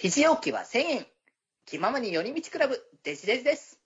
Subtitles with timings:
[0.00, 1.06] 肘置きは1000円。
[1.66, 3.80] 気ままに寄り道クラブ、デジデジです。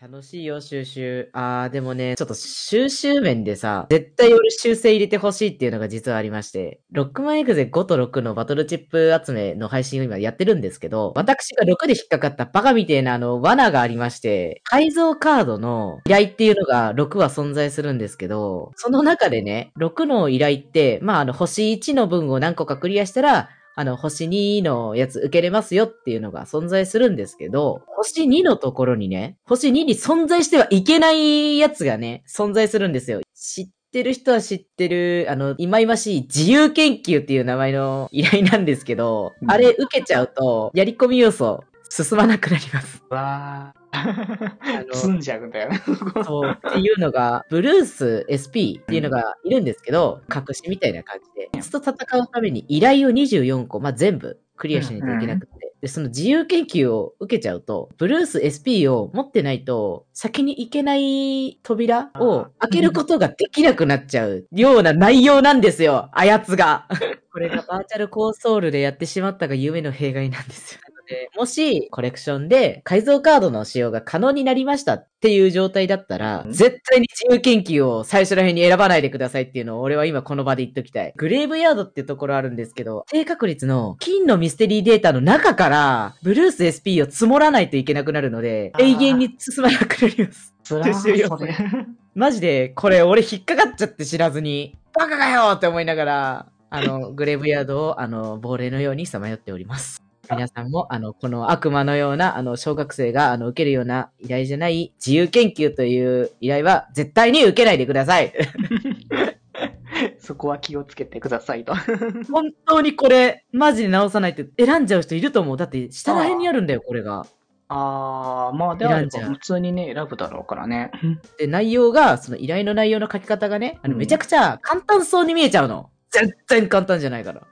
[0.00, 1.30] 楽しいよ、収集。
[1.32, 23.48] あー、でもね、ちょっと収集面でさ、絶対俺修正入れてほしいっていうのが実はありまして、ロックマンエグゼ5と6のバトルチップ集めの配信を今やってるんですけど、私が6で引っかかったバカみてえなあの罠がありまして、改造カードの依頼っていうのが6は存在するんですけど、その中でね、6の依頼って、まああの星1の分を何個かクリアしたら、
[23.78, 33.20] あの、星2のやつ受けれますよっていうのが存在するんですけど、星2のところにね、星2に存在してはいけないやつがね、存在するんですよ。
[33.34, 43.02] 知ってる人は知ってる、あの、いまいましい自由研究っていう名前の依頼なんですけど、うんあれ受けちゃうと、やり込み要素進まなくなります。
[43.10, 43.85] わあー。
[44.06, 45.80] の積んじゃうんだよね。
[46.24, 66.88] そう、っていうのが、ブルース SP っていうのがいるんですけど、隠しみたいな感じで、いつと戦うために依頼を24個、まあ、全部クリアしないといけなくて、で、その自由研究を受けちゃうと、ブルース SP を持ってないと、先に行けない扉を開けることができなくなっちゃうような内容なんですよ、あやつが。
[67.32, 70.80] これがバーチャルコンソールでやってしまったが夢の弊害なんですよ。
[71.08, 76.52] でもし、コレクションで改造カードの使用が可能になりましたっていう状態だったら、うん？
[76.52, 81.12] 絶対に自由研究を最初ら辺に選ばないでくださいっていうのを俺は今この場で言っときたい。
[81.16, 90.54] グレーブヤードっていうところあるんですけど、低確率の金のミステリーデータの中から、ブルース SP を積もらないといけなくなるので、永遠に進まなくなります。
[90.64, 91.54] つら収容ーそれ。
[92.16, 100.05] マジで、これ俺引っかかっちゃって知らずに、バカかよって思いながら、あの、グレーブヤードを、あの、亡霊のようにさまよっております。
[100.30, 108.32] 皆さんも、あの、この悪魔のような、あの、小学生が、あの、受けるような依頼じゃない自由研究という依頼は、絶対に受けないでください。
[110.18, 111.74] そこは気をつけてくださいと。
[112.30, 115.56] 本当にこれ、マジで直さないと選んじゃう人いると思う。
[115.56, 117.26] だって、下ら辺にあるんだよ、これが。
[117.68, 120.90] あー、まあであれ選んじゃうば普通にね、選ぶだろうからね。
[121.38, 125.90] で、内容が、その依頼の内容の書き方がね、あの、うんめちゃくちゃ簡単そうに見えちゃうの。
[126.10, 127.42] 全然簡単じゃないから。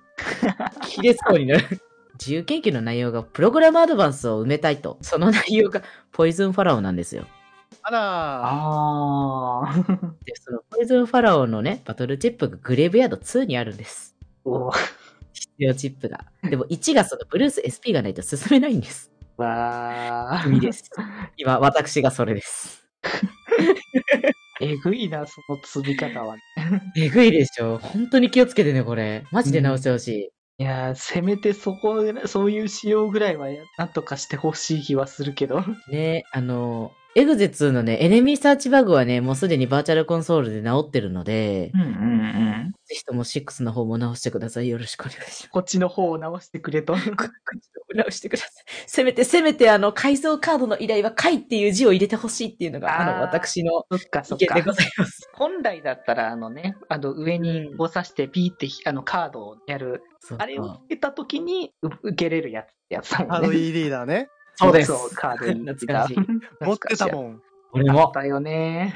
[0.82, 1.64] 切れそうになる。
[2.24, 4.96] 自由研究の内容がプログラムアドバンスを埋めたいと。
[5.02, 7.26] その内容がポイズンファラオなんですよ。
[7.82, 8.00] あら
[8.44, 9.98] あー。
[10.24, 14.16] で、そのポイズンファラオのね、バトルチップがグレーブヤード2にあるんです。
[14.46, 14.70] お
[15.34, 16.24] 必要チップが。
[16.42, 19.12] でも1がそのブルース SP がないと進めないんです。
[19.36, 20.48] わー。
[20.48, 20.90] 意味です。
[21.36, 22.86] 今、私がそれです。
[24.62, 26.36] えぐいな、その積み方は。
[26.96, 27.78] えぐいでしょ。
[27.78, 29.24] 本当に気をつけてね、これ。
[29.30, 30.33] マジで直してほしい。
[30.58, 35.62] いやー、せめてそこ、そういう仕様ぐらいはなんとかしてほしい気はするけど。
[35.88, 42.72] ね、あの、エグゼ2のね、エネミーサーチバグはね、もうすでにバーチャルコンソールで直ってるので、うんうんうん。
[42.86, 44.68] ぜひとも6の方も直してください。
[44.68, 45.50] よろしくお願いします。
[45.50, 46.96] こっちの方を直してくれと。
[47.94, 48.50] 直してください。
[48.88, 54.72] せめて、せめて、あの、改造カードの依頼は、回っていう字を入れてほしいっていうのが、あの、私の意見でご。
[54.72, 55.30] ざいます。
[55.34, 63.34] 本来だったら、あのね、あの上にこう刺してピーってひあのカードをやる、そうあれをつけた時にう受けれるやつってやつだもんね。
[63.36, 64.28] ハード E リーダーね。
[64.56, 64.86] そうです。
[64.88, 66.16] そう、カードいい懐かしい。
[66.64, 67.12] 持ってたん。
[67.12, 67.42] もん。
[67.72, 68.12] 俺も。
[68.14, 68.94] だよね。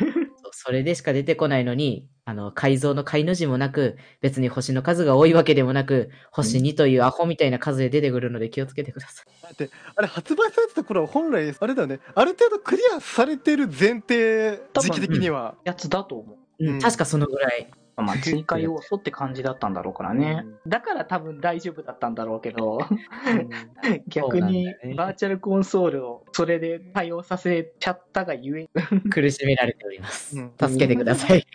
[0.53, 9.43] それでしか出てこないのに、あの、改造の改の字もなく、別に星の数が多いわけでもなく、星2というアホみたいな数で出てくるので気をつけてください。
[9.43, 12.01] だって、あれ発売されてた頃は本来、あれだよね。
[12.15, 15.57] ある程度クリアされてる前提、多分時期的には。
[15.65, 16.37] やつだと思う。
[16.61, 17.71] うん、うん確かそのぐらい。
[18.03, 20.45] まあ、 追加要素って感じだったんだろうからね。
[20.67, 23.51] うだから多分大丈夫だったんだろうけど、うん
[24.09, 24.67] 逆に
[24.97, 28.69] バーチャルコンソールをそれで対応させちゃったがゆえ、
[29.11, 30.39] 苦しめられております。
[30.39, 31.47] うん助けてください。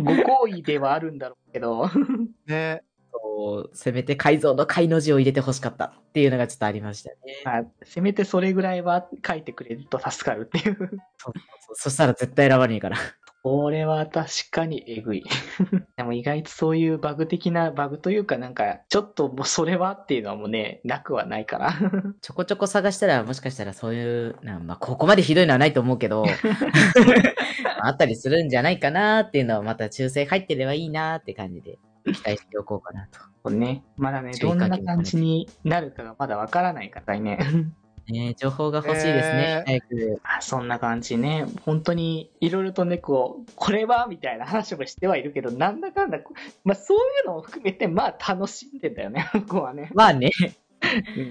[0.00, 1.88] ご好意ではあるんだろうけど、
[2.46, 2.82] ね
[3.12, 7.16] そうせめて改造の改の字を入れてほしかったっていうのがちょっとありましたね。
[7.44, 10.76] まあ、せめてそれぐらいは書いてくれると助かるっていう。
[11.16, 11.32] そう
[11.74, 12.98] そしたら絶対選ばねえから。
[13.42, 15.24] これは確かにえぐい。
[15.96, 21.72] でも意外とそういうバグ的なバグというかなんか、ちょっともうそれはっていうのはもうね、なくはないから。
[22.20, 26.24] ちょこちょこ探したら、もしかしたらそういう、なまあ、ここまでひどいのはないと思うけど、
[27.80, 33.08] あったりするんじゃないかなっていうのは、また抽選入ってればいいなって感じで、期待しておこうかな
[33.42, 33.50] と。
[33.50, 33.82] ね。
[33.96, 37.38] まだね、どんな感じになるかがまだわからないからね。
[38.12, 39.64] ね情報が欲しいですね。
[39.66, 40.20] 早く。
[40.22, 41.46] あそんな感じね。
[41.64, 44.06] 本当に、いろいろとね、これは？
[44.08, 46.18] みたいな 話もしてはいるけど、なんだかんだ、
[46.64, 49.90] まあそういうのを含めて、まあ楽しんでんだよね、 ここはね。
[49.94, 50.30] まあね、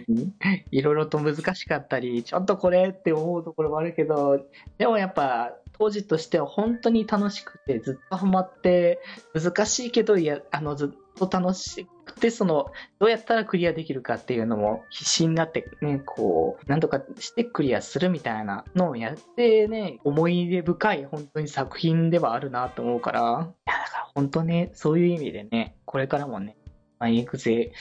[0.08, 0.34] うん
[0.72, 4.46] いろいろと難しかったり、ちょっとこれって思うところもあるけど、
[4.78, 9.00] でもやっぱ、当時としては本当に楽しくて、ずっとハマって、
[9.34, 26.58] 難しいけど、いや、あの、ずっと楽しくて、その、どうやったらクリアできるかっていうのも必死になってね、こう、なんとかしてクリアするみたいなのをやってね、思い出深い本当に作品ではあるなと思うから、いや、だから本当ね、そういう意味でね、これからもね、
[27.00, 27.72] まあ、エグゼ、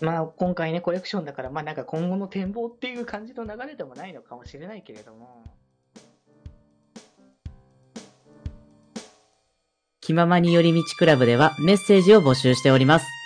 [0.00, 5.42] まあ今回ね、コレクションだから、まあなんか今後の展望っていう感じの流れでもないのかもしれないけれども、
[10.00, 13.17] 気ままに寄り道クラブではメッセージを募集しております。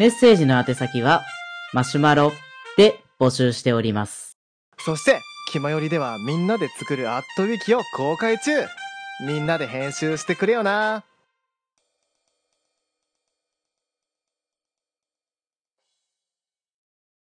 [0.00, 1.26] メッセージの宛先は、
[1.74, 2.32] マシュマロ
[2.78, 4.38] で募集しております。
[4.78, 5.20] そして、
[5.52, 8.50] 気まよりではみんなで作るアットウィキを公開中
[9.26, 11.04] みんなで編集してくれよな